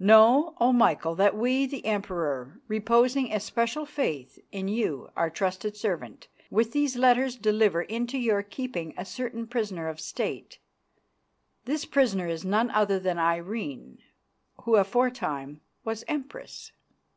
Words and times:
"'Know, 0.00 0.56
O 0.58 0.72
Michael, 0.72 1.14
that 1.14 1.36
we, 1.36 1.66
the 1.66 1.86
Emperor, 1.86 2.60
reposing 2.66 3.30
especial 3.32 3.86
faith 3.86 4.40
in 4.50 4.66
you 4.66 5.12
our 5.14 5.30
trusted 5.30 5.76
servant, 5.76 6.26
with 6.50 6.72
these 6.72 6.96
letters 6.96 7.36
deliver 7.36 7.82
into 7.82 8.18
your 8.18 8.42
keeping 8.42 8.92
a 8.96 9.04
certain 9.04 9.46
prisoner 9.46 9.86
of 9.86 10.00
State. 10.00 10.58
This 11.64 11.84
prisoner 11.84 12.26
is 12.26 12.44
none 12.44 12.72
other 12.72 12.98
than 12.98 13.20
Irene, 13.20 13.98
who 14.64 14.74
aforetime 14.74 15.60
was 15.84 16.02
Empress. 16.08 16.72